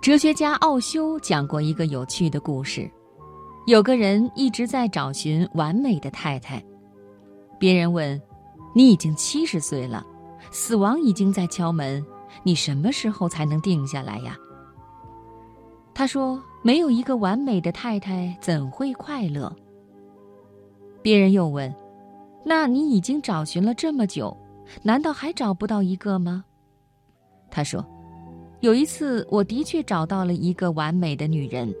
[0.00, 2.90] 哲学家奥修讲过一个有趣的故事：
[3.66, 6.62] 有个人一直在找寻完美的太太。
[7.58, 8.18] 别人问
[8.74, 10.02] ：“你已经七十岁了，
[10.50, 12.02] 死亡已经在敲门，
[12.42, 14.34] 你什么时候才能定下来呀？”
[15.92, 19.54] 他说：“没有一个完美的太太，怎会快乐？”
[21.02, 21.70] 别人又问
[22.42, 24.34] ：“那你已经找寻了这么久，
[24.82, 26.42] 难道还找不到一个吗？”
[27.52, 27.84] 他说。
[28.60, 31.74] 有一次，我的确找到了一个完美的女人。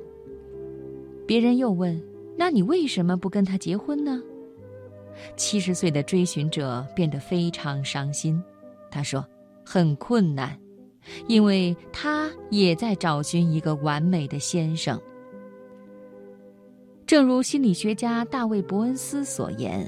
[1.26, 2.02] 别人又问
[2.38, 4.22] ：“那你为什么不跟她结婚呢？”
[5.36, 8.42] 七十岁的追寻者变得非常伤心。
[8.90, 9.22] 他说
[9.62, 10.58] ：“很困难，
[11.28, 14.98] 因为他也在找寻一个完美的先生。”
[17.06, 19.86] 正如心理学家大卫·伯恩斯所言：“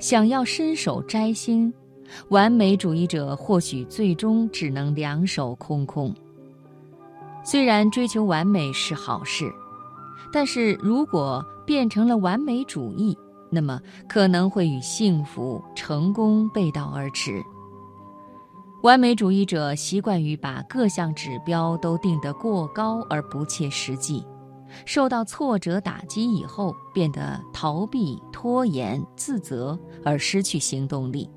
[0.00, 1.72] 想要伸手摘星，
[2.30, 6.12] 完美主义者或许最终只能两手空空。”
[7.44, 9.52] 虽然追求完美是好事，
[10.32, 13.16] 但是如果变成了完美主义，
[13.50, 13.78] 那么
[14.08, 17.42] 可能会与幸福、成功背道而驰。
[18.82, 24.26] 完美主义者习惯于把各项指标都定得过高而不切实际，
[24.86, 31.30] 受到挫折打击以后，变得逃避、拖延、自责而失去行动力。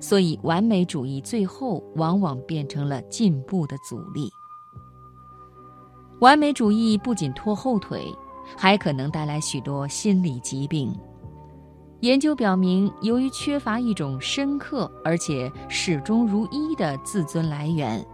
[0.00, 4.30] 所以，完美主义最后往往变成了进步的阻力。
[6.20, 8.14] 完美主义不仅拖后腿，
[8.54, 10.94] 还可能带来许多心理疾病。
[12.00, 18.04] 研究表明，由于缺乏一种深刻而且始终如一的自尊来源，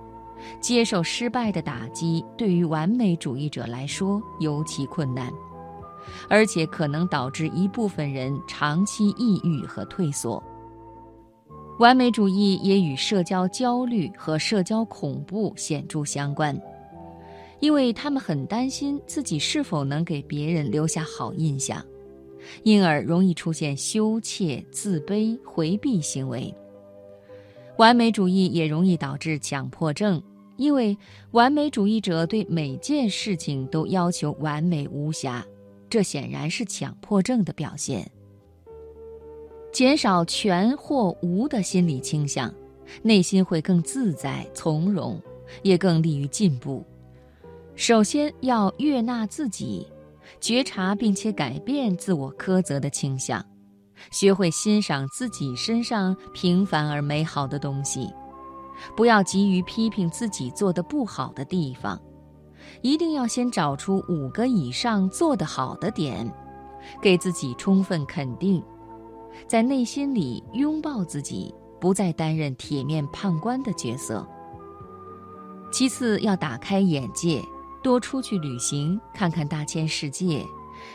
[0.61, 5.33] 接受失败的打击对于完美主义者来说尤其困难，
[6.29, 10.41] 而且可能导致一部分人长期抑郁和退缩。
[11.81, 16.57] 完美主义也与社交焦虑和社交恐怖显著相关。
[17.61, 21.85] 因为他们很担心自己是否能给别人留下好印象，
[22.63, 26.55] 因而容易出现羞怯、自卑、回避行为。
[27.79, 30.23] 完美主义也容易导致强迫症，
[30.57, 30.97] 因为
[31.33, 35.45] 完美主义者对每件事情都要求完美无瑕，
[35.89, 38.11] 这显然是强迫症的表现。
[39.73, 42.55] 减少全或无的心理倾向，
[43.03, 45.21] 内心会更自在从容，
[45.63, 46.83] 也更利于进步。
[47.77, 49.87] 首先要悦纳自己，
[50.41, 53.45] 觉察并且改变自我苛责的倾向，
[54.11, 58.11] 学会欣赏自己身上平凡而美好的东西，
[58.97, 62.01] 不要急于批评自己做的不好的地方，
[62.81, 66.27] 一定要先找出五个以上做得好的点，
[67.03, 68.65] 给自己充分肯定，
[69.47, 74.27] 在内心里拥抱自己，不再担任铁面判官的角色。
[75.71, 77.45] 其次要打开眼界。
[77.87, 80.45] 多出去旅行，看看大千世界，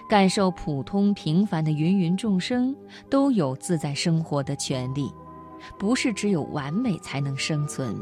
[0.09, 2.75] 感受普通平凡的芸芸众生
[3.09, 5.09] 都有自在生活的权利，
[5.79, 7.95] 不是只有完美才能生存。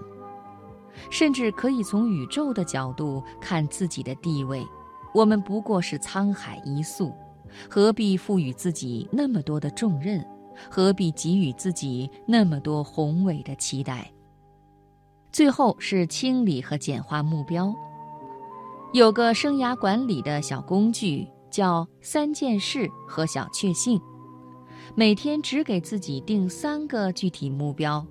[1.12, 4.66] 甚至可以从宇宙的角度看自己的地位，
[5.14, 7.14] 我们不过是沧海一粟，
[7.70, 10.26] 何必赋予自己那么多的重任？
[10.68, 14.12] 何必给予自己那么多宏伟的期待？
[15.32, 17.72] 最后是清理和简化目标。
[18.92, 24.02] 有个生涯管理的小工具，叫三件事和小确幸。
[24.96, 28.04] 每天只给自己定三个具体目标，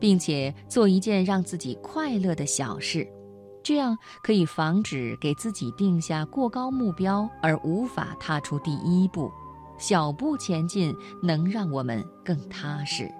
[0.00, 3.06] 并且做一件让自己快乐的小事，
[3.62, 9.30] 这样可以防止给自己定下过高目标而无法踏出第一步。
[9.76, 13.12] 小步前进，能让我们更踏实。